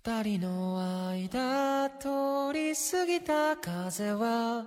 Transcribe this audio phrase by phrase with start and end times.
[0.00, 4.64] 二人の間通り過ぎた風は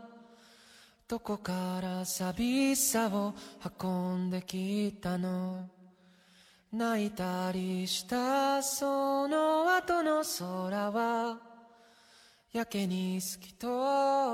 [1.08, 3.34] どこから寂しさを
[3.82, 5.70] 運んできたの？
[6.74, 11.38] 泣いたりしたその後の空は
[12.52, 13.68] やけに透き通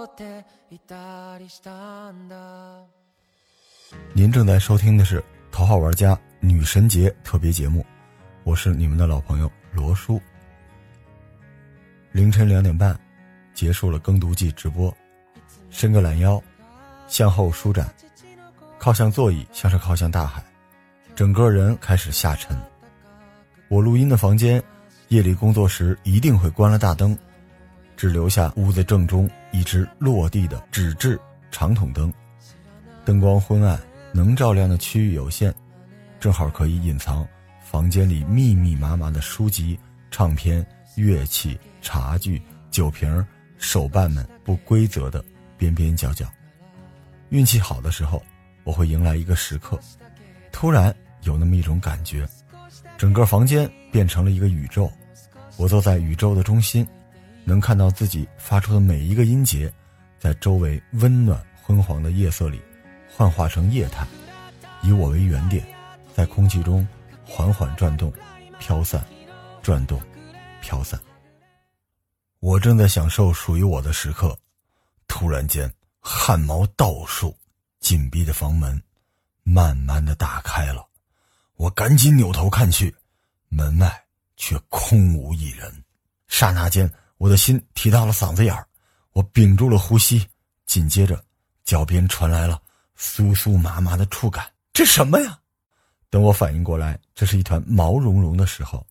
[0.04, 2.84] っていたりしたんだ。
[4.16, 5.20] 您正在收听的是
[5.52, 7.86] 《头号玩家女神节》特别节目，
[8.44, 10.20] 我是你们的老朋友罗叔。
[12.18, 13.00] 凌晨两点半，
[13.54, 14.92] 结束了更读季直播，
[15.70, 16.42] 伸个懒腰，
[17.08, 17.88] 向后舒展，
[18.80, 20.44] 靠向座椅，像是靠向大海，
[21.14, 22.58] 整个人开始下沉。
[23.68, 24.60] 我录音的房间，
[25.10, 27.16] 夜里工作时一定会关了大灯，
[27.96, 31.20] 只留下屋子正中一只落地的纸质
[31.52, 32.12] 长筒灯，
[33.06, 33.80] 灯光昏暗，
[34.12, 35.54] 能照亮的区域有限，
[36.20, 37.28] 正好可以隐藏
[37.62, 39.80] 房间里密密麻麻的书籍、
[40.10, 40.66] 唱片、
[40.96, 41.56] 乐器。
[41.88, 43.26] 茶具、酒瓶、
[43.58, 45.24] 手办们不规则的
[45.58, 46.28] 边边角角。
[47.30, 48.22] 运气好的时候，
[48.66, 49.80] 我会迎来一个时刻，
[50.52, 52.28] 突然有那么一种感觉，
[52.98, 54.92] 整个房间变成了一个宇宙，
[55.56, 56.86] 我坐在宇宙的中心，
[57.46, 59.72] 能看到自己发出的每一个音节，
[60.20, 62.60] 在周围温暖昏黄的夜色里，
[63.10, 64.06] 幻化成液态，
[64.82, 65.66] 以我为原点，
[66.14, 66.86] 在空气中
[67.26, 68.12] 缓缓转动、
[68.60, 69.02] 飘散、
[69.62, 70.02] 转动、
[70.60, 71.00] 飘散。
[72.40, 74.38] 我正在享受属于我的时刻，
[75.08, 77.36] 突然间，汗毛倒竖，
[77.80, 78.80] 紧闭的房门
[79.42, 80.88] 慢慢的打开了。
[81.56, 82.96] 我赶紧扭头看去，
[83.50, 85.84] 门外却空无一人。
[86.28, 88.68] 刹那间，我的心提到了嗓子眼儿，
[89.14, 90.24] 我屏住了呼吸。
[90.68, 91.24] 紧接着，
[91.64, 92.62] 脚边传来了
[92.96, 94.46] 酥酥麻麻的触感。
[94.74, 95.40] 这什么呀？
[96.12, 98.86] 等我反应过来，这是一团毛茸茸的时候，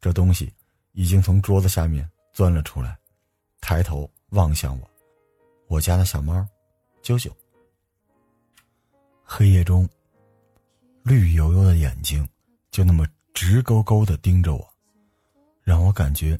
[0.00, 0.52] 这东西
[0.92, 2.98] 已经从桌子下面钻了出来。
[3.60, 4.90] 抬头望向我，
[5.68, 6.34] 我家的小猫，
[7.02, 7.30] 啾啾。
[9.22, 9.88] 黑夜中，
[11.02, 12.28] 绿油油的眼睛
[12.70, 14.68] 就那么直勾勾的盯着我，
[15.62, 16.38] 让我感觉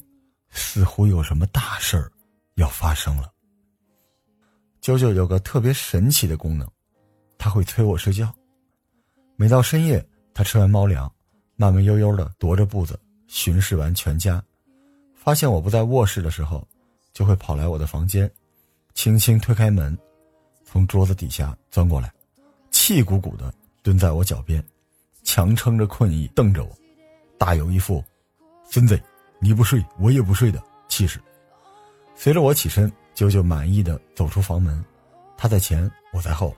[0.49, 2.11] 似乎有什么大事儿
[2.55, 3.31] 要发生了。
[4.81, 6.69] 啾啾有个特别神奇的功能，
[7.37, 8.33] 它会催我睡觉。
[9.37, 11.11] 每到深夜，它吃完猫粮，
[11.55, 14.43] 慢慢悠悠的踱着步子巡视完全家，
[15.23, 16.67] 发现我不在卧室的时候。
[17.13, 18.27] 就会跑来我的房间，
[18.95, 19.95] 轻轻推开门，
[20.65, 22.11] 从桌子底下钻过来，
[22.71, 23.53] 气鼓鼓的
[23.83, 24.65] 蹲在我脚边，
[25.21, 26.75] 强撑着困意瞪着我，
[27.37, 28.03] 大有一副
[28.67, 28.99] “孙子，
[29.37, 31.21] 你不睡我也不睡”的气势。
[32.15, 34.83] 随着我起身，舅舅满意的走出房门，
[35.37, 36.55] 他在前，我在后，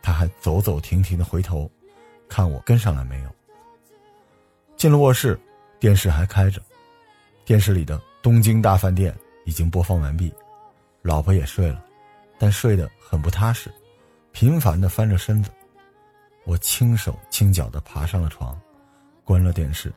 [0.00, 1.70] 他还走走停停的回头，
[2.30, 3.30] 看我跟上来没有。
[4.74, 5.38] 进了卧室，
[5.78, 6.62] 电视还开着，
[7.44, 9.12] 电视里的《东京大饭店》。
[9.44, 10.30] 已经播放完毕，
[11.00, 11.82] 老婆也睡了，
[12.38, 13.72] 但睡得很不踏实，
[14.30, 15.50] 频繁地翻着身子。
[16.44, 18.60] 我轻手轻脚地爬上了床，
[19.24, 19.90] 关了电视。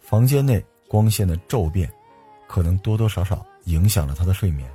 [0.00, 1.88] 房间内光线的骤变，
[2.48, 4.68] 可能多多少少影响了他的睡眠。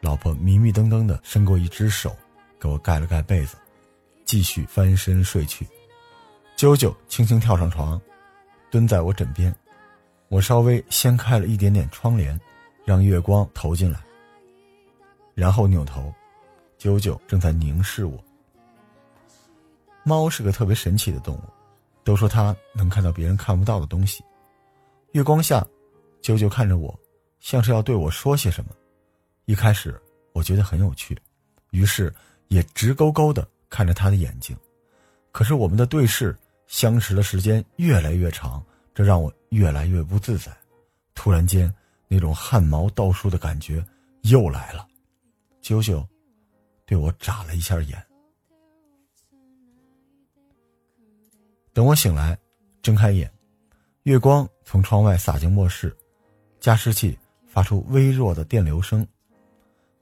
[0.00, 2.14] 老婆迷迷瞪瞪地伸过一只手，
[2.60, 3.56] 给我盖了盖被子，
[4.24, 5.66] 继续翻身睡去。
[6.56, 8.00] 啾啾轻轻跳上床，
[8.70, 9.52] 蹲在我枕边。
[10.28, 12.38] 我稍微掀开了一点点窗帘。
[12.86, 13.98] 让月光投进来，
[15.34, 16.14] 然后扭头，
[16.78, 18.16] 啾啾正在凝视我。
[20.04, 21.42] 猫是个特别神奇的动物，
[22.04, 24.24] 都说它能看到别人看不到的东西。
[25.14, 25.66] 月光下，
[26.22, 26.96] 啾啾看着我，
[27.40, 28.70] 像是要对我说些什么。
[29.46, 30.00] 一开始
[30.32, 31.18] 我觉得很有趣，
[31.72, 32.14] 于是
[32.46, 34.56] 也直勾勾的看着他的眼睛。
[35.32, 36.38] 可是我们的对视
[36.68, 38.64] 相识的时间越来越长，
[38.96, 40.50] 这让我越来越不自在。
[41.14, 41.72] 突然间。
[42.08, 43.84] 那种汗毛倒竖的感觉
[44.22, 44.86] 又来了，
[45.60, 46.06] 啾啾
[46.84, 48.00] 对我眨了一下眼。
[51.72, 52.38] 等我醒来，
[52.80, 53.28] 睁开眼，
[54.04, 55.92] 月光从窗外洒进卧室，
[56.60, 59.04] 加湿器发出微弱的电流声，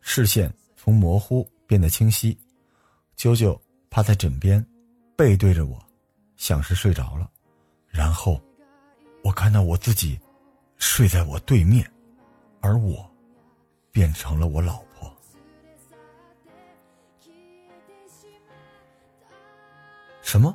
[0.02, 2.38] 视线从模糊变得清晰。
[3.16, 3.58] 啾啾
[3.88, 4.62] 趴在枕边，
[5.16, 5.82] 背对着我，
[6.36, 7.30] 像是睡着了。
[7.88, 8.38] 然后，
[9.24, 10.20] 我看到我自己
[10.76, 11.90] 睡在我对面。
[12.60, 13.10] 而我，
[13.90, 15.12] 变成了我老婆。
[20.22, 20.54] 什么？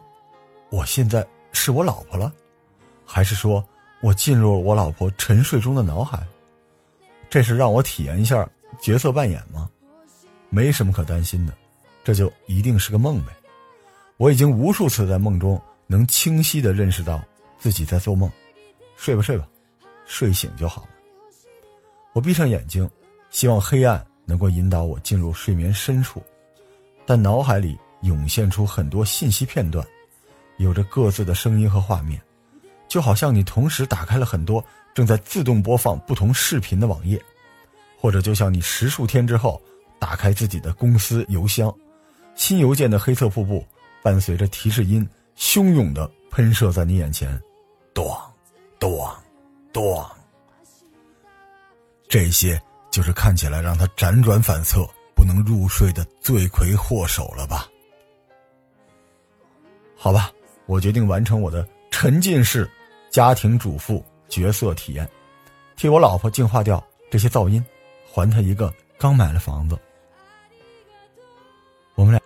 [0.71, 2.33] 我现在是我老婆了？
[3.06, 3.63] 还是说
[4.01, 6.25] 我进入了我老婆沉睡中的脑海？
[7.30, 8.48] 这是让我体验一下
[8.80, 9.69] 角色扮演吗？
[10.50, 11.54] 没什么可担心的，
[12.04, 13.31] 这就一定是个梦呗。
[14.18, 17.24] 我已经无数次在梦中能清晰的认识到
[17.60, 18.31] 自己在做梦。
[19.01, 19.47] 睡吧睡吧，
[20.05, 20.89] 睡醒就好了。
[22.11, 22.87] 我闭上眼睛，
[23.29, 26.21] 希望黑暗能够引导我进入睡眠深处，
[27.05, 29.87] 但脑海里涌现出很多信息片段，
[30.57, 32.21] 有着各自的声音和画面，
[32.89, 34.61] 就好像你同时打开了很多
[34.93, 37.17] 正在自动播放不同视频的网页，
[37.97, 39.61] 或者就像你十数天之后
[39.97, 41.73] 打开自己的公司邮箱，
[42.35, 43.65] 新邮件的黑色瀑布
[44.03, 45.07] 伴随着提示音
[45.37, 47.41] 汹涌的喷射在你眼前，
[47.93, 48.19] 咣，
[48.79, 49.13] 咣，
[49.73, 50.07] 咣。
[52.07, 52.59] 这些
[52.89, 54.83] 就是看起来让他辗转反侧、
[55.15, 57.67] 不能入睡的罪魁祸首了吧？
[59.95, 60.31] 好吧，
[60.65, 62.69] 我决定完成我的沉浸式
[63.11, 65.07] 家庭主妇角色体验，
[65.75, 67.63] 替我老婆净化掉这些噪音，
[68.11, 69.77] 还她一个刚买了房子。
[71.95, 72.21] 我们俩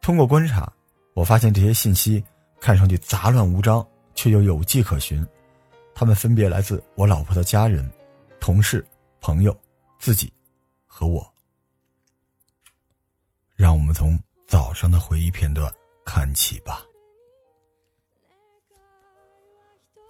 [0.00, 0.72] 通过观察，
[1.12, 2.24] 我发现这些信息
[2.60, 3.84] 看上去杂乱无章，
[4.14, 5.26] 却又有迹可循。
[5.94, 7.88] 他们分别来自我老婆的家人、
[8.40, 8.84] 同事、
[9.20, 9.56] 朋友、
[9.98, 10.32] 自己
[10.86, 11.24] 和我。
[13.54, 15.72] 让我们从早上的回忆片段
[16.04, 16.82] 看起吧。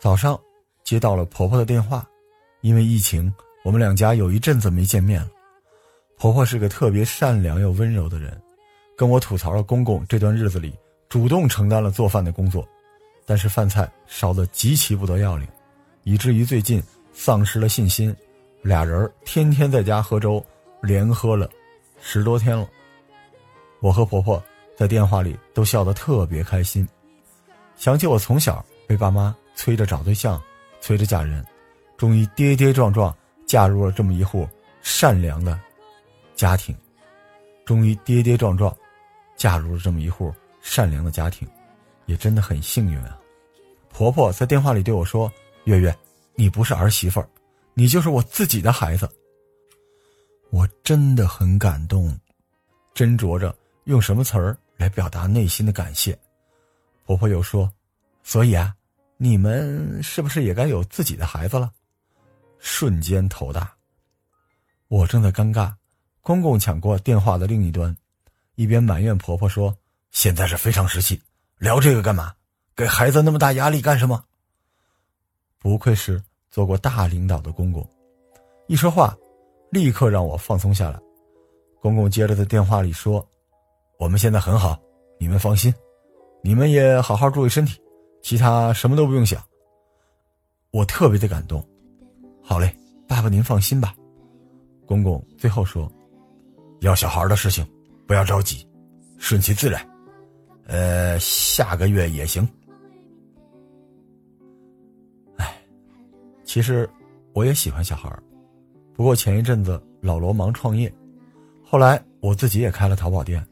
[0.01, 0.39] 早上
[0.83, 2.07] 接到了婆婆的电话，
[2.63, 5.31] 因为疫情，我们两家有一阵子没见面了。
[6.17, 8.43] 婆婆是个特别善良又温柔的人，
[8.97, 10.75] 跟我吐槽了公公这段日子里
[11.09, 12.67] 主动承担了做饭的工作，
[13.27, 15.47] 但是饭菜烧得极其不得要领。
[16.03, 16.83] 以至于最近
[17.13, 18.15] 丧失了信心，
[18.63, 20.45] 俩人天天在家喝粥，
[20.83, 21.49] 连喝了
[22.01, 22.69] 十多天了。
[23.81, 24.43] 我和婆婆
[24.77, 26.87] 在电话里都笑得特别开心，
[27.77, 30.43] 想起我从小被爸妈催着找对象，
[30.81, 31.45] 催着嫁人，
[31.97, 33.15] 终于跌跌撞撞
[33.47, 34.49] 嫁入了这么一户
[34.83, 35.59] 善良的
[36.35, 36.77] 家庭，
[37.65, 38.75] 终于跌跌撞撞
[39.37, 41.49] 嫁入了这么一户善良的家庭，
[42.07, 43.19] 也真的很幸运啊。
[43.91, 45.33] 婆婆在电话里对我说。
[45.65, 45.97] 月月，
[46.35, 47.25] 你不是儿媳妇，
[47.73, 49.09] 你就是我自己的孩子。
[50.51, 52.15] 我真的很感动，
[52.95, 56.19] 斟酌着用什么词儿来表达内心的感谢。
[57.07, 57.73] 婆婆又说
[58.23, 58.75] ：“所以啊，
[59.17, 61.73] 你们是不是也该有自己的孩子了？”
[62.61, 63.75] 瞬间头大。
[64.89, 65.73] 我正在尴尬，
[66.21, 67.97] 公公抢过电话的另一端，
[68.57, 69.75] 一边埋怨婆婆说
[70.13, 71.19] ：“现在是非常时期，
[71.59, 72.33] 聊这个干嘛？
[72.77, 74.25] 给孩子那么大压力干什么？”
[75.61, 77.89] 不愧是做过大领导的公公，
[78.67, 79.17] 一说话，
[79.71, 81.01] 立刻让我放松下来。
[81.81, 83.27] 公公接着在电话里说
[83.99, 84.79] ：“我们现在很好，
[85.19, 85.73] 你们放心，
[86.43, 87.81] 你们也好好注意身体，
[88.23, 89.43] 其他什么都不用想。”
[90.71, 91.67] 我特别的感动。
[92.43, 92.75] 好嘞，
[93.09, 93.95] 爸爸您放心吧。
[94.87, 95.91] 公公最后说
[96.83, 97.67] ：“要小孩的事情，
[98.07, 98.69] 不要着急，
[99.19, 99.94] 顺其自然。
[100.67, 102.47] 呃，下个月也行。”
[105.37, 105.57] 哎
[106.45, 106.89] 其实，
[107.33, 108.23] 我也喜欢小孩儿，
[108.95, 110.93] 不过前一阵子老罗忙创业，
[111.63, 113.45] 后来我自己也开了淘宝店，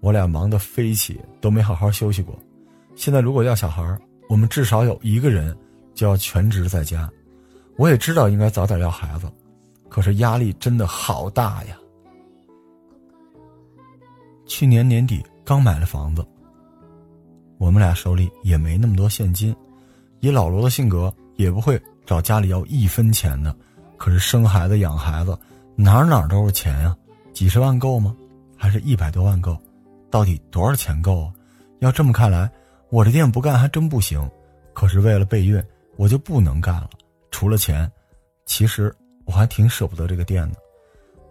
[0.00, 2.38] 我俩忙得飞起，都没好好休息过。
[2.94, 5.56] 现在如果要小孩儿，我们至少有一个人
[5.94, 7.10] 就要全职在家。
[7.76, 9.30] 我也知道应该早点要孩子，
[9.88, 11.76] 可是压力真的好大呀。
[14.46, 16.26] 去年年底刚买了房子，
[17.58, 19.54] 我们俩手里也没那么多现金，
[20.20, 21.12] 以老罗的性格。
[21.36, 23.56] 也不会找家里要一分钱的，
[23.96, 25.34] 可是生孩子养孩子，
[25.74, 26.94] 哪哪都是钱呀，
[27.32, 28.14] 几十万够吗？
[28.58, 29.56] 还是一百多万够？
[30.10, 31.32] 到底多少钱够啊？
[31.78, 32.50] 要这么看来，
[32.90, 34.30] 我这店不干还真不行。
[34.74, 35.64] 可是为了备孕，
[35.96, 36.90] 我就不能干了。
[37.30, 37.90] 除了钱，
[38.44, 40.58] 其实我还挺舍不得这个店的。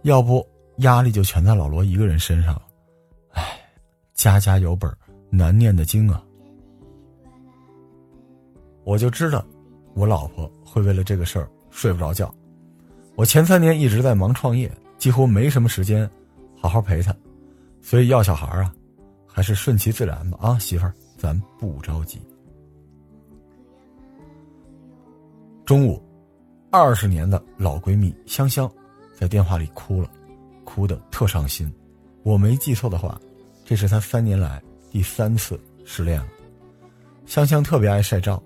[0.02, 0.44] 要不
[0.78, 2.64] 压力就全在老罗一个人身上了。
[4.20, 4.94] 家家有本
[5.30, 6.22] 难念的经啊。
[8.84, 9.46] 我就知道。
[9.96, 12.34] 我老婆会为了这个事儿睡不着觉，
[13.16, 16.10] 我前三年一直在忙创业，几乎没什么时间
[16.58, 17.16] 好好陪她，
[17.82, 18.74] 所以要小孩啊，
[19.26, 22.22] 还是顺其自然吧啊，媳妇儿，咱不着急。
[25.66, 26.02] 中午，
[26.72, 28.70] 二十年的老闺蜜香香
[29.18, 30.10] 在电话里哭了，
[30.64, 31.70] 哭得特伤心。
[32.24, 33.20] 我没记错的话，
[33.70, 34.60] 这是他三年来
[34.90, 36.28] 第三次失恋了。
[37.28, 38.42] 香香特别爱晒照。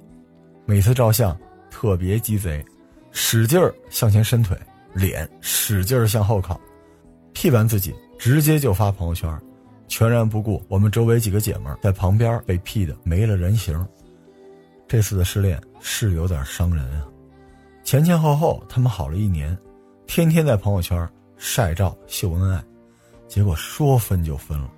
[0.65, 1.37] 每次照相
[1.71, 2.61] 特别鸡贼，
[3.09, 4.57] 使劲儿向前伸腿，
[4.93, 6.59] 脸使劲儿向后靠
[7.31, 9.33] ，P 完自己直接就发朋友圈，
[9.87, 13.87] 全然不顾我们周围几个姐们在旁边被 P 的没了人形。
[14.89, 17.07] 这次的失恋是有点伤人啊！
[17.85, 19.57] 前前后后他们好了一年，
[20.05, 22.61] 天天在朋友圈晒照秀恩爱，
[23.25, 24.69] 结果说分就分了。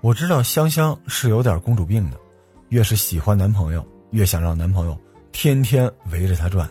[0.00, 2.18] 我知道香香是有点公主病的，
[2.68, 4.96] 越是喜欢男朋友，越想让男朋友。
[5.32, 6.66] 天天围着她转，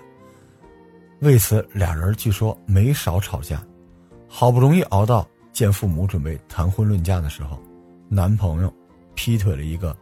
[1.20, 3.64] 为此，俩人据说没少吵架。
[4.28, 7.60] 好不容易熬到见父母准备谈婚论嫁的时候，
[8.10, 8.74] 男朋友
[9.14, 9.96] 劈腿了一个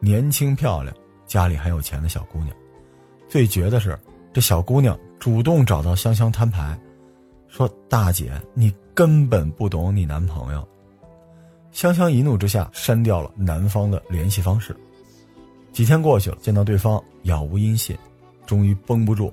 [0.00, 0.92] 年轻漂亮、
[1.26, 2.50] 家里还有钱的小姑娘。
[3.28, 3.96] 最绝的是，
[4.32, 6.76] 这小姑娘主动找到香香摊牌，
[7.46, 10.66] 说：“大姐，你根本不懂你男朋友。”
[11.78, 14.76] 香香一怒之下删掉了男方的联系方式。
[15.70, 17.96] 几天过去了，见到对方杳无音信，
[18.44, 19.32] 终于绷不住，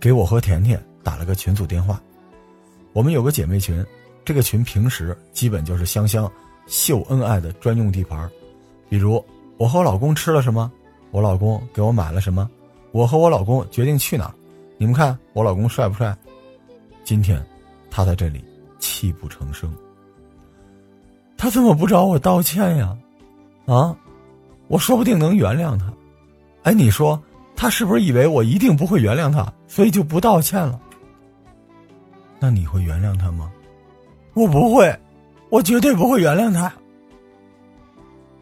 [0.00, 2.02] 给我和甜甜打了个群组电话。
[2.92, 3.86] 我们有个姐妹群，
[4.24, 6.28] 这个群平时基本就是香香
[6.66, 8.28] 秀恩爱的专用地盘。
[8.88, 9.24] 比如
[9.56, 10.68] 我和我老公吃了什么，
[11.12, 12.50] 我老公给我买了什么，
[12.90, 14.34] 我和我老公决定去哪儿，
[14.78, 16.12] 你们看我老公帅不帅？
[17.04, 17.40] 今天
[17.88, 18.44] 他在这里
[18.80, 19.72] 泣不成声。
[21.38, 22.94] 他怎么不找我道歉呀？
[23.64, 23.96] 啊，
[24.66, 25.86] 我说不定能原谅他。
[26.64, 27.18] 哎，你说
[27.54, 30.78] 他是不是以为我一定不会原谅他，所以就不道歉了？
[32.40, 33.50] 那你会原谅他吗？
[34.34, 34.94] 我不会，
[35.48, 36.72] 我绝对不会原谅他。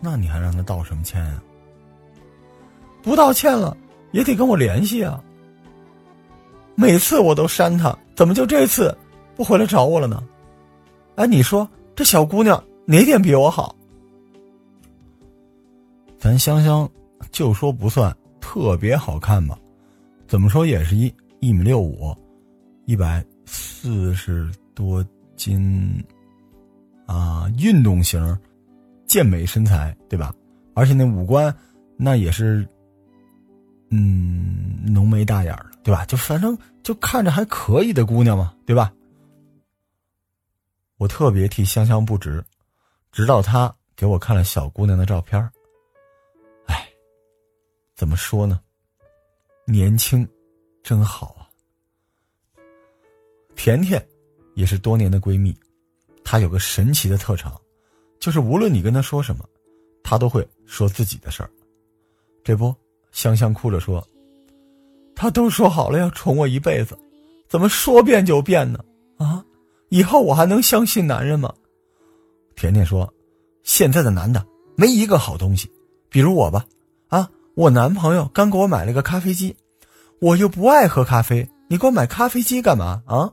[0.00, 1.42] 那你还让他道什么歉呀？
[3.02, 3.76] 不道歉了
[4.10, 5.22] 也得跟我联系啊。
[6.74, 8.96] 每次我都删他，怎么就这次
[9.36, 10.22] 不回来找我了呢？
[11.16, 12.62] 哎，你说这小姑娘。
[12.86, 13.74] 哪点比我好？
[16.18, 16.88] 咱香香
[17.32, 19.58] 就说不算特别好看吧，
[20.28, 22.16] 怎么说也是一一米六五，
[22.84, 25.04] 一百四十多
[25.36, 26.02] 斤，
[27.06, 28.38] 啊，运动型，
[29.06, 30.32] 健美身材，对吧？
[30.74, 31.52] 而且那五官
[31.96, 32.66] 那也是，
[33.90, 36.04] 嗯，浓眉大眼的，对吧？
[36.06, 38.92] 就反正就看着还可以的姑娘嘛，对吧？
[40.98, 42.44] 我特别替香香不值。
[43.16, 45.40] 直到他给我看了小姑娘的照片
[46.66, 46.86] 哎，
[47.94, 48.60] 怎么说呢？
[49.64, 50.28] 年轻，
[50.82, 51.48] 真好啊。
[53.54, 54.06] 甜甜，
[54.52, 55.58] 也是多年的闺蜜，
[56.22, 57.58] 她有个神奇的特长，
[58.20, 59.48] 就是无论你跟她说什么，
[60.02, 61.48] 她都会说自己的事儿。
[62.44, 62.74] 这不，
[63.12, 64.06] 香香哭着说
[65.16, 66.94] ：“他都说好了要宠我一辈子，
[67.48, 68.84] 怎么说变就变呢？
[69.16, 69.42] 啊，
[69.88, 71.50] 以后我还能相信男人吗？”
[72.56, 73.12] 甜甜说
[73.62, 74.44] ：“现在的男的
[74.76, 75.70] 没一个好东西，
[76.08, 76.64] 比如我吧，
[77.08, 79.54] 啊，我男朋友刚给我买了个咖啡机，
[80.20, 83.30] 我又不爱喝咖啡，你给我买咖啡机干嘛啊？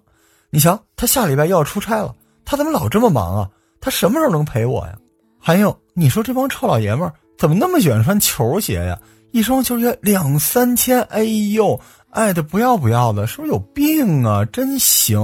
[0.49, 2.13] 你瞧，他下礼拜又要出差了，
[2.43, 3.49] 他怎么老这么忙啊？
[3.79, 4.97] 他什么时候能陪我呀？
[5.39, 8.99] 还有，你说这帮臭老爷们怎么那么喜欢穿球鞋呀？
[9.31, 14.43] 一双球鞋两三千，哎呦，爱的不要不要的，是不是有病啊？
[14.45, 15.19] 真行！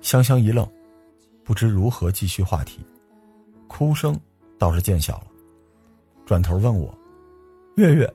[0.00, 0.66] 香香一愣，
[1.44, 2.78] 不知如何继续话题。
[3.68, 4.18] 哭声
[4.58, 5.26] 倒是见小了，
[6.26, 6.92] 转头问我
[7.76, 8.12] ：“月月，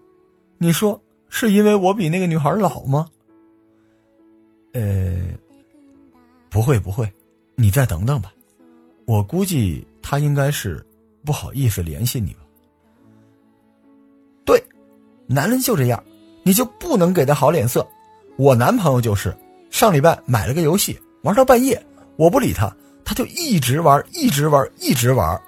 [0.57, 3.07] 你说是因为我比那个女孩老吗？”
[4.74, 5.22] 呃，
[6.50, 7.07] 不会不会，
[7.55, 8.33] 你再等等吧，
[9.05, 10.86] 我估计他应该是
[11.24, 12.39] 不好意思联系你吧。
[14.43, 14.62] 对，
[15.27, 16.03] 男人就这样，
[16.43, 17.88] 你就不能给他好脸色。
[18.36, 19.31] 我男朋友就是
[19.69, 21.81] 上礼拜买了个游戏，玩到半夜，
[22.15, 22.75] 我不理他。
[23.05, 25.39] 他就一直玩，一直玩，一直玩。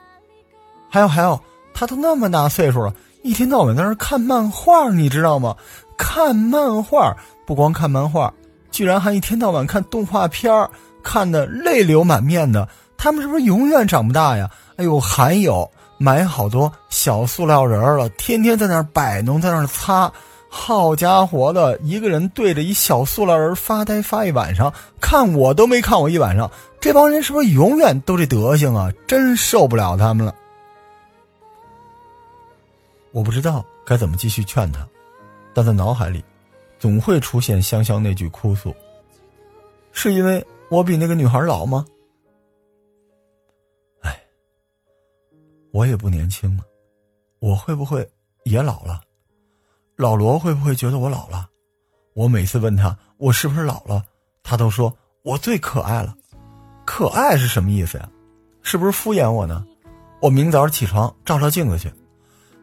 [0.89, 1.39] 还有还有，
[1.73, 2.93] 他都那么大岁数了，
[3.23, 5.55] 一天到晚在那看漫画，你知道吗？
[5.97, 8.33] 看漫画，不光看漫画，
[8.71, 10.53] 居然还一天到晚看动画片
[11.03, 12.67] 看的泪流满面的。
[12.97, 14.49] 他们是不是永远长不大呀？
[14.77, 20.11] 哎呦，还有买好多小塑料人了，天天在那摆弄，在那擦。
[20.57, 26.49] 好家伙的，一个人对着一小塑料人发呆发一晚上，看我都没看我一晚上。
[26.79, 28.89] 这帮人是不是永远都这德行啊？
[29.05, 30.33] 真受不了他们了。
[33.11, 34.87] 我不知道该怎么继续劝他，
[35.53, 36.23] 但在脑海里，
[36.79, 38.73] 总会出现香香那句哭诉
[39.91, 41.85] ：“是因为我比那个女孩老吗？”
[44.01, 44.17] 哎，
[45.71, 46.63] 我也不年轻了，
[47.39, 48.09] 我会不会
[48.45, 49.01] 也老了？
[49.97, 51.47] 老罗会不会觉得我老了？
[52.13, 54.03] 我每次问他我是不是老了，
[54.43, 56.13] 他都说我最可爱了。
[56.85, 58.09] 可爱是什么意思呀？
[58.61, 59.65] 是不是敷衍我呢？
[60.21, 61.91] 我明早起床照照镜子去，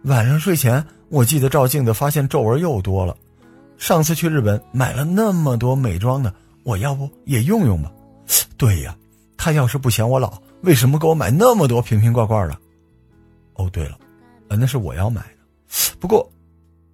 [0.04, 3.16] 晚上睡前我记得照镜子，发现皱纹又多了。
[3.78, 6.32] 上次去日本买了那么多美妆的，
[6.64, 7.90] 我要不也用用吧？
[8.58, 8.94] 对呀，
[9.38, 12.56] 他要是不嫌我老，为什么给我买那么多瓶瓶罐罐的？
[13.54, 13.98] 哦，对了，
[14.48, 15.96] 呃那是我要买的。
[15.98, 16.30] 不过，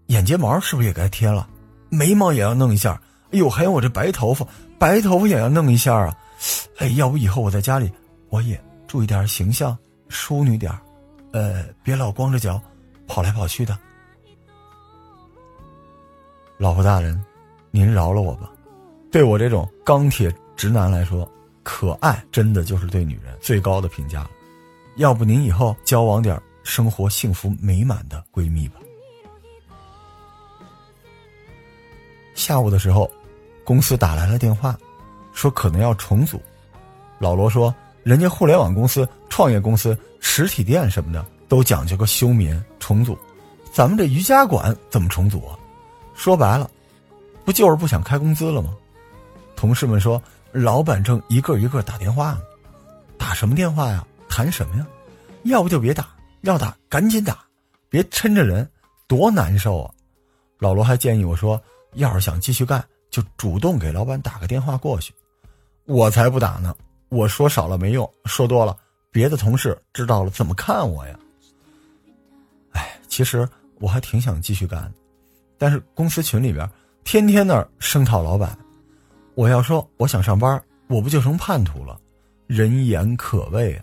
[0.09, 1.49] 眼睫毛是不是也该贴了？
[1.89, 3.01] 眉毛也要弄一下。
[3.31, 4.47] 哎呦，还有我这白头发，
[4.79, 6.17] 白头发也要弄一下啊！
[6.79, 7.93] 哎，要不以后我在家里，
[8.31, 9.77] 我也注意点形象，
[10.09, 10.73] 淑女点
[11.33, 12.61] 呃，别老光着脚
[13.07, 13.79] 跑来跑去的。
[16.57, 17.23] 老婆大人，
[17.71, 18.51] 您饶了我吧，
[19.13, 21.31] 对我这种钢铁直男来说，
[21.63, 24.31] 可爱真的就是对女人最高的评价了。
[24.97, 28.81] 要不您以后交往点生活幸福美满的闺蜜吧。
[32.39, 33.11] 下午的时候，
[33.65, 34.79] 公司打来了电话，
[35.33, 36.41] 说可能要重组。
[37.19, 43.19] 老罗说，人家互联网公司、创业公司、实体店什么的都讲究个休眠重组，
[43.73, 45.59] 咱们这瑜伽馆怎么重组啊？
[46.15, 46.71] 说白了，
[47.45, 48.73] 不就是不想开工资了吗？
[49.57, 52.41] 同事们说，老板正一个一个打电话呢，
[53.19, 54.07] 打什么电话呀？
[54.29, 54.87] 谈什么呀？
[55.43, 56.07] 要不就别打，
[56.43, 57.45] 要打赶紧打，
[57.89, 58.69] 别抻着人，
[59.09, 59.91] 多难受啊！
[60.61, 61.61] 老罗还建议我说，
[61.99, 65.13] 要是想继续干，就主动给老板打个电话过去。
[65.85, 66.75] 我才不打呢！
[67.09, 68.77] 我说少了没用，说多了，
[69.11, 71.19] 别的同事知道了怎么看我呀？
[72.73, 73.49] 哎，其实
[73.81, 74.93] 我还挺想继续干，
[75.57, 76.69] 但是公司群里边
[77.05, 78.57] 天天那儿声讨老板。
[79.35, 81.99] 我要说我想上班，我不就成叛徒了？
[82.47, 83.81] 人言可畏！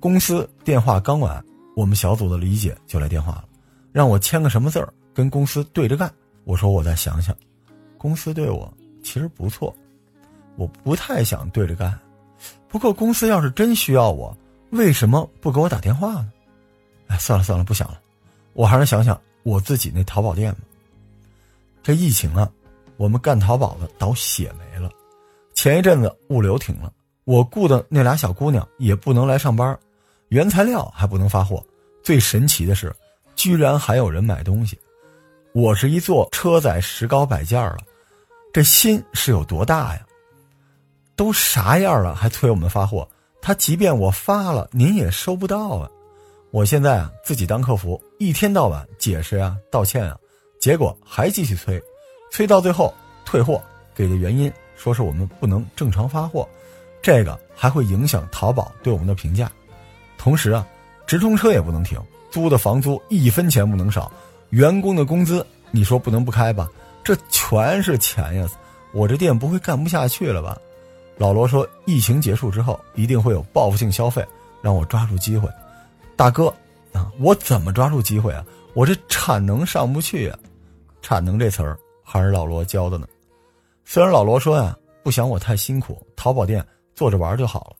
[0.00, 1.44] 公司电话刚完，
[1.76, 3.44] 我们小组的李姐就来电话了，
[3.92, 6.10] 让我签个什么字儿，跟公司对着干。
[6.48, 7.36] 我说我再想想，
[7.98, 9.74] 公司对我其实不错，
[10.56, 11.96] 我不太想对着干。
[12.68, 14.34] 不过公司要是真需要我，
[14.70, 16.32] 为什么不给我打电话呢？
[17.08, 18.00] 哎，算了算了，不想了，
[18.54, 20.60] 我还是想想我自己那淘宝店吧。
[21.82, 22.50] 这疫情啊。
[22.96, 24.90] 我们干淘宝的倒血霉了，
[25.54, 29.78] 前一阵子物流停了，我雇的那俩小姑娘也不能来上班，
[30.30, 31.64] 原材料还不能发货。
[32.02, 32.92] 最神奇的是，
[33.36, 34.76] 居然还有人买东西。
[35.60, 37.78] 我是一座车载石膏摆件儿了，
[38.52, 40.06] 这心是有多大呀？
[41.16, 43.08] 都啥样了还催我们发货？
[43.42, 45.90] 他即便我发了，您也收不到啊！
[46.52, 50.16] 我现在啊自己当客服，一天到晚解释啊、道歉啊，
[50.60, 51.82] 结果还继续催。
[52.30, 53.60] 催到最后退货，
[53.96, 56.48] 给的原因说是我们不能正常发货，
[57.02, 59.50] 这个还会影响淘宝对我们的评价。
[60.16, 60.64] 同时啊，
[61.04, 64.12] 直通车也不能停，租的房租一分钱不能少，
[64.50, 66.68] 员工的工资你说不能不开吧？
[67.04, 68.48] 这全是钱呀！
[68.92, 70.58] 我这店不会干不下去了吧？
[71.16, 74.26] 老罗说，疫情结束之后一定会有报复性消费，
[74.62, 75.48] 让我抓住机会。
[76.16, 76.52] 大哥
[76.92, 78.44] 啊，我怎么抓住机会啊？
[78.74, 80.38] 我这产能上不去呀！
[81.02, 81.78] 产能这词儿。
[82.10, 83.06] 还是老罗教的呢。
[83.84, 87.76] 虽然老罗说呀，不想我太辛苦，淘宝店做着玩就好了，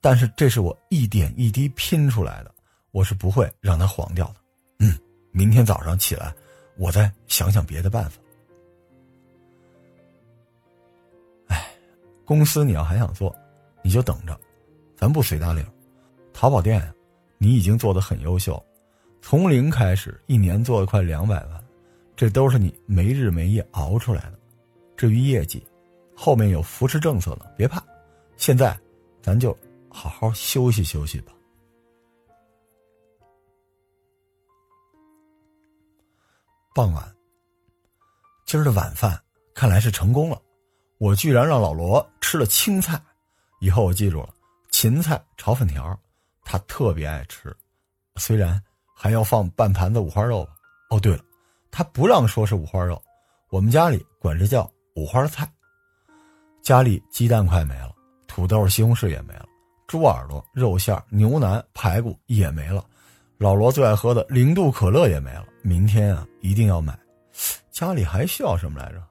[0.00, 2.50] 但是这是我一点一滴拼出来的，
[2.90, 4.34] 我是不会让它黄掉的。
[4.80, 4.98] 嗯，
[5.30, 6.34] 明天早上起来，
[6.76, 8.20] 我再想想别的办法。
[11.48, 11.70] 哎，
[12.24, 13.34] 公司你要还想做，
[13.82, 14.38] 你就等着，
[14.96, 15.64] 咱不随大流。
[16.32, 16.92] 淘宝店，
[17.36, 18.62] 你已经做的很优秀，
[19.20, 21.64] 从零开始，一年做了快两百万。
[22.16, 24.38] 这都是你没日没夜熬出来的。
[24.96, 25.64] 至于业绩，
[26.16, 27.80] 后面有扶持政策呢，别怕。
[28.36, 28.76] 现在，
[29.22, 29.56] 咱就
[29.88, 31.32] 好好休息休息吧。
[36.78, 37.12] 傍晚，
[38.46, 39.20] 今儿的晚饭
[39.52, 40.40] 看来是成功了。
[40.98, 43.02] 我居然让老罗吃了青菜，
[43.58, 44.28] 以后我记住了，
[44.70, 45.98] 芹菜炒粉条，
[46.44, 47.52] 他特别爱吃。
[48.14, 48.62] 虽然
[48.94, 50.52] 还要放半盘子五花肉吧。
[50.90, 51.24] 哦，对了。
[51.72, 53.02] 他不让说是五花肉，
[53.50, 55.52] 我们家里管这叫五花菜。
[56.62, 57.92] 家里鸡蛋快没了，
[58.28, 59.46] 土豆、西红柿也没了，
[59.88, 62.86] 猪耳朵、肉馅、牛腩、排骨也没了，
[63.36, 65.44] 老罗最爱喝的零度可乐也没了。
[65.68, 66.98] 明天啊，一定要买。
[67.70, 69.02] 家里还需要什么来着？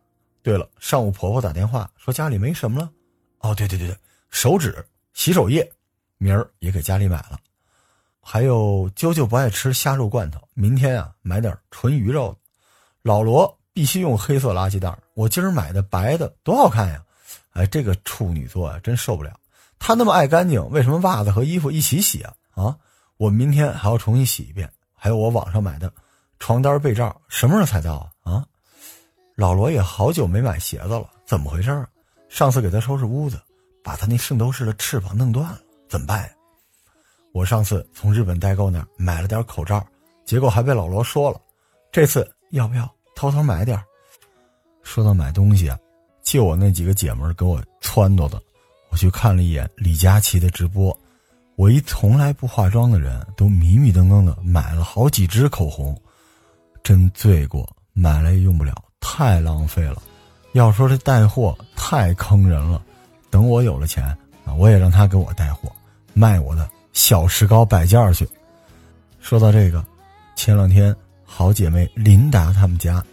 [0.42, 2.90] 对了，上午婆婆打电话说家里没什么了。
[3.42, 3.96] 哦，对对对对，
[4.32, 5.72] 手纸、洗手液，
[6.18, 7.40] 明儿也给家里买了。
[8.20, 12.36] 还有啾啾不爱吃虾肉罐头，明天啊买点纯鱼肉。
[13.04, 17.04] 老罗必须用黑色垃圾袋，我今儿买的白的多好看呀！
[17.52, 19.40] 哎，这个处女座啊，真受不了。
[19.78, 22.34] 他那么爱干净，为什么袜子和衣服一起洗啊？
[22.56, 22.78] 啊，
[23.18, 24.68] 我明天还要重新洗一遍。
[24.96, 25.94] 还有我网上买的
[26.40, 28.34] 床单被罩，什么时候才到啊？
[28.34, 28.46] 啊，
[29.36, 31.88] 老罗也好久没买鞋子了，怎么回事啊？
[32.30, 33.40] 上次给他收拾屋子，
[33.84, 36.30] 把他那圣斗士的翅膀弄断了，怎么办呀？
[37.34, 39.86] 我上次从日本代购那儿买了点口罩，
[40.26, 41.40] 结果还被老罗说了，
[41.92, 42.90] 这次要不要？
[43.16, 43.82] 偷偷买点。
[44.84, 45.78] 说到买东西啊，
[46.24, 48.42] 就我那几个姐们给我撺掇的。
[48.90, 50.98] 我去看了一眼李佳琦的直播，
[51.56, 56.00] 我一从来不化妆的人都迷迷瞪瞪的买了好几支口红，
[56.88, 60.02] 真罪过，买了也用不了，太浪费了。
[60.54, 62.82] 要说这带货太坑人了，
[63.30, 64.06] 等我有了钱
[64.46, 65.70] 啊，我也让他给我带货，
[66.14, 68.26] 卖我的小石膏摆件去。
[69.20, 69.86] 说到这个，
[70.38, 70.96] 前两天。
[71.30, 73.04] 好姐妹琳达他们家，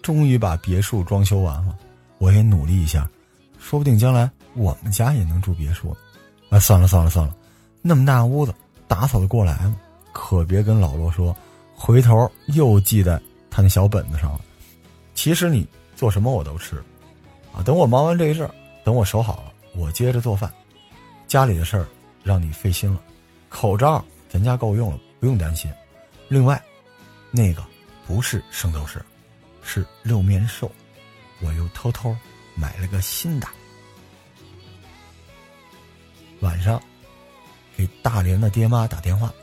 [0.00, 1.76] 终于把别墅装修完了。
[2.18, 3.10] 我也努力一下，
[3.58, 5.94] 说不定将来我们家也能住别墅。
[6.50, 7.34] 啊，算了算了算了，
[7.82, 8.54] 那么大屋子
[8.86, 9.76] 打扫得过来吗？
[10.12, 11.36] 可别跟老罗说，
[11.84, 14.40] 回头又记在他那小本子上了。
[15.14, 15.66] 其实你
[15.96, 16.76] 做什么我都吃，
[17.52, 18.48] 啊，等我忙完这一阵，
[18.84, 20.48] 等我收好了，我接着做饭。
[21.26, 21.84] 家里的事儿
[22.22, 23.02] 让你费心了，
[23.48, 25.68] 口罩咱家够用了，不用担心。
[26.28, 26.62] 另外，
[27.32, 27.64] 那个
[28.06, 29.04] 不是圣斗士，
[29.60, 30.70] 是六面兽，
[31.40, 32.16] 我又偷偷
[32.54, 33.48] 买了个新的。
[36.42, 36.80] 晚上，
[37.76, 39.34] 给大连的爹妈打电话，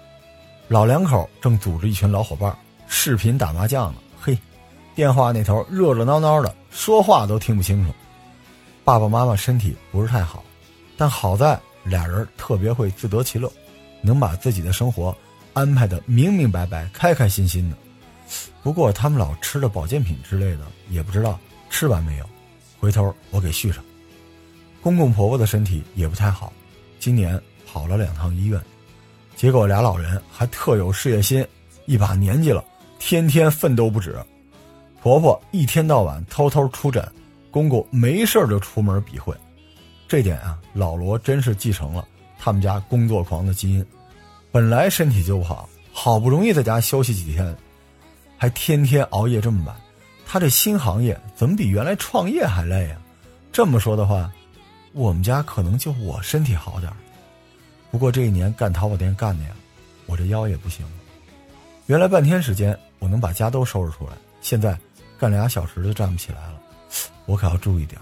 [0.70, 2.56] 老两口正组织一群老伙伴
[2.88, 4.00] 视频打麻将呢。
[4.22, 4.38] 嘿，
[4.94, 7.92] 电话那头热热闹闹的，说话都听不清楚。
[8.84, 10.44] 爸爸妈妈身体不是太好，
[10.96, 13.52] 但好在俩人特别会自得其乐，
[14.04, 15.16] 能把自己的生活
[15.54, 17.76] 安排的明明白白、开开心心的。
[18.62, 21.40] 不过他们老吃的保健品之类的，也不知道
[21.72, 22.30] 吃完没有。
[22.80, 23.84] 回头我给续上。
[24.84, 26.54] 公公婆婆的身体也不太好。
[27.00, 28.62] 今年跑了两趟医院，
[29.40, 31.48] 结果俩老人还特有事业心，
[31.86, 32.62] 一把年纪了，
[33.00, 34.20] 天天奋斗不止。
[35.02, 37.10] 婆婆一天到晚偷偷出诊，
[37.50, 39.34] 公公没事就出门比会。
[40.10, 42.06] 这点啊，老罗真是继承了
[42.38, 43.86] 他们家工作狂的基因。
[44.52, 47.56] 本来身体就不好，好不容易在家休息几天，
[48.38, 49.74] 还天天熬夜这么晚。
[50.28, 53.00] 他这新行业怎么比原来创业还累啊？
[53.54, 54.30] 这么说的话。
[54.92, 56.92] 我们家可能就我身体好点
[57.92, 59.52] 不过这一年干淘宝店干的呀，
[60.06, 60.92] 我这腰也不行了。
[61.88, 64.78] 原来半天时间我能把家都收拾出来，现在
[65.18, 66.62] 干俩小时就站不起来了。
[67.26, 68.00] 我可要注意点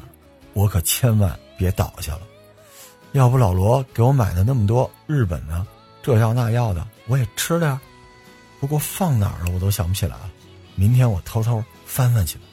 [0.53, 2.21] 我可千万别倒下了。
[3.13, 5.65] 要不老罗给我买的那么多日本的
[6.03, 7.79] 这药那药的，我也吃点。
[8.59, 10.29] 不过放哪儿了我都想不起来了。
[10.75, 12.43] 明天我偷偷翻翻去吧。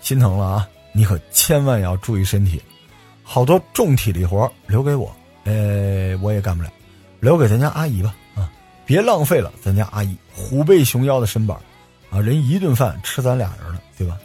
[0.00, 0.68] 心疼了啊！
[0.92, 2.62] 你可千万要注意身体，
[3.24, 5.10] 好多重体力活留给我，
[5.44, 6.70] 呃，我也干不了，
[7.20, 8.52] 留给咱家阿姨吧，啊，
[8.84, 11.58] 别浪费了咱家阿姨虎背熊腰的身板，
[12.10, 14.18] 啊，人一顿饭吃咱俩人了，对吧？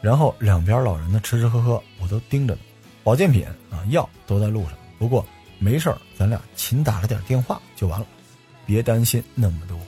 [0.00, 2.60] 然后两边老人的吃吃喝喝我都盯着呢，
[3.04, 5.24] 保健品啊药都在路上，不过
[5.58, 8.06] 没事，咱俩勤打了点电话就完了，
[8.64, 9.78] 别担心那么多。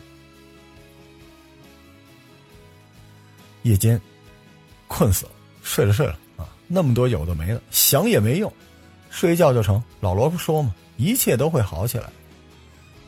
[3.62, 3.99] 夜间，
[4.88, 5.33] 困死了。
[5.62, 6.19] 睡了睡了，
[6.75, 8.51] 那么多有的没的，想也没用，
[9.11, 9.83] 睡觉就成。
[10.01, 10.75] 老罗不说吗？
[10.97, 12.09] 一切都会好起来。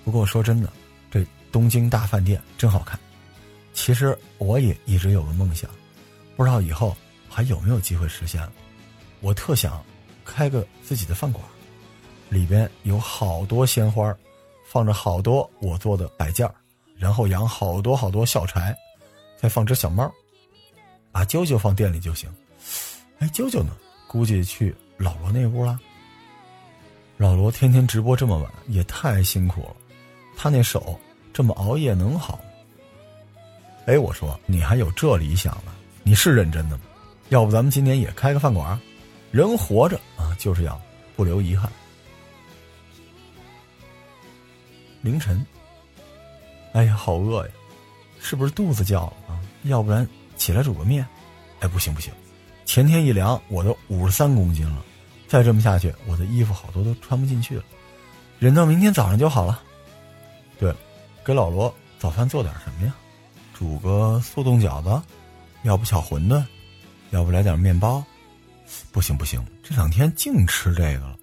[0.05, 0.71] 不过说真的，
[1.11, 3.01] 这东京大饭店真好看。
[3.73, 5.71] 其实我也一直有个梦想，
[6.37, 6.95] 不知道以后
[7.27, 8.53] 还有没有机会实现了。
[9.21, 9.83] 我特想
[10.27, 11.43] 开个自己的饭馆，
[12.29, 14.15] 里边有好多鲜花，
[14.71, 16.47] 放着好多我做的摆件
[16.99, 18.77] 然后养好多好多小柴，
[19.41, 20.13] 再放只小猫，
[21.11, 22.29] 把啾啾放店里就行。
[23.25, 23.73] 哎，舅舅呢？
[24.07, 25.81] 估计去老罗那屋了。
[27.17, 29.77] 老罗天天直播这么晚，也太辛苦了。
[30.37, 31.01] 他那手
[31.33, 32.45] 这么熬夜能好吗？
[33.87, 35.73] 哎，我说你还有这理想呢？
[36.03, 36.83] 你是认真的吗？
[37.31, 38.79] 要不咱们今年也开个饭馆？
[39.31, 40.79] 人活着啊，就是要
[41.17, 41.73] 不留遗憾。
[45.01, 45.45] 凌晨，
[46.75, 47.53] 哎呀，好饿呀！
[48.21, 49.41] 是不是肚子叫了啊？
[49.63, 50.07] 要不然
[50.37, 51.07] 起来煮个面？
[51.61, 52.13] 哎，不行不行。
[52.65, 54.85] 前天一量，我都五十三公斤了，
[55.29, 57.65] 再这么下去，我的衣服好多都穿不进去了。
[58.39, 59.63] 忍到明天早上就好了。
[60.59, 60.77] 对了，
[61.25, 62.95] 给老罗早饭做点什么呀？
[63.53, 65.03] 煮个速冻饺子，
[65.63, 66.45] 要不小馄饨，
[67.11, 68.05] 要不来点面包。
[68.91, 71.17] 不行不行，这两天净吃这个了。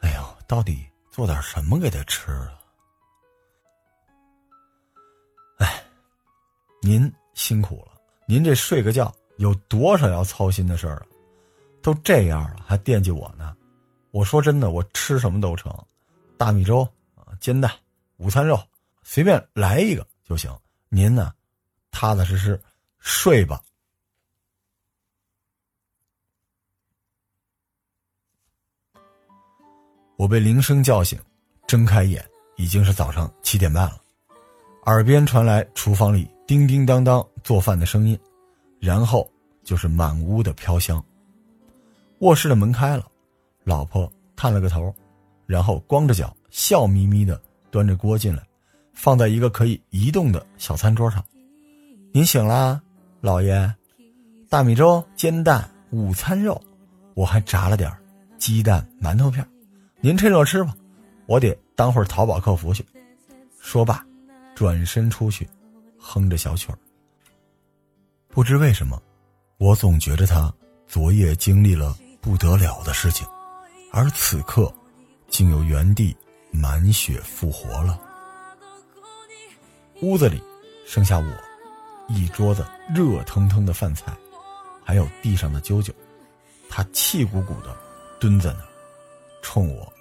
[0.00, 2.58] 哎呦，到底做点什么给他吃啊？
[5.58, 5.84] 哎，
[6.80, 9.14] 您辛苦了，您这睡个觉。
[9.42, 11.06] 有多少要操心的事儿啊？
[11.82, 13.56] 都这样了还惦记我呢？
[14.12, 15.76] 我说真的，我吃什么都成，
[16.38, 17.68] 大米粥啊，煎蛋，
[18.18, 18.56] 午餐肉，
[19.02, 20.48] 随便来一个就行。
[20.90, 21.34] 您呢，
[21.90, 22.62] 踏踏实实
[23.00, 23.60] 睡吧。
[30.16, 31.18] 我被铃声叫醒，
[31.66, 32.24] 睁开眼
[32.54, 34.00] 已经是早上七点半了，
[34.84, 38.16] 耳边传来厨房里叮叮当当做饭的声音。
[38.78, 39.31] 然后
[39.64, 41.02] 就是满屋的飘香。
[42.18, 43.06] 卧室的门开了，
[43.64, 44.94] 老婆探了个头，
[45.46, 48.42] 然后光着脚，笑眯眯的端着锅进来，
[48.92, 51.24] 放在一个可以移动的小餐桌上。
[52.12, 52.80] 您醒啦，
[53.20, 53.74] 老爷，
[54.48, 56.60] 大米粥、煎蛋、午餐肉，
[57.14, 57.90] 我还炸了点
[58.38, 59.46] 鸡蛋、馒头片，
[60.00, 60.76] 您趁热吃吧，
[61.26, 62.84] 我得当会儿淘宝客服去。
[63.60, 64.04] 说罢，
[64.54, 65.48] 转身出去，
[65.98, 66.78] 哼着小曲儿。
[68.28, 69.00] 不知为什么，
[69.62, 70.52] 我总觉着他
[70.88, 73.24] 昨夜经历了不得了的事情，
[73.92, 74.74] 而此刻，
[75.28, 76.16] 竟又原地
[76.50, 77.96] 满血复活了。
[80.00, 80.42] 屋子里
[80.84, 81.32] 剩下我，
[82.08, 84.12] 一桌子热腾腾的饭菜，
[84.84, 85.92] 还有地上的啾啾。
[86.68, 87.72] 他气鼓鼓的
[88.18, 88.66] 蹲在那儿，
[89.42, 89.92] 冲我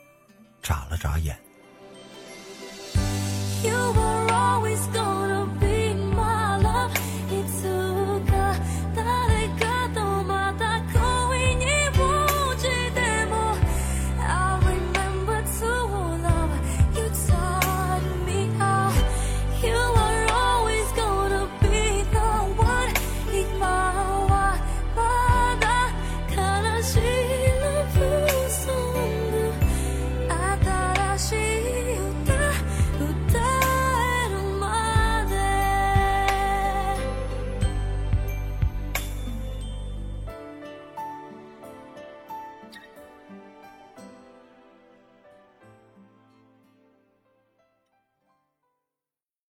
[0.63, 1.39] 眨了眨眼。